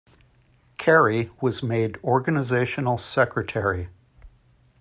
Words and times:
Kerry 0.79 1.29
was 1.41 1.61
made 1.61 1.99
"Organizational 2.03 2.97
Secretary". 2.97 3.89